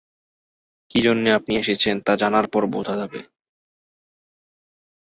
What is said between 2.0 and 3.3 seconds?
তা জানার পর বোঝা যাবে।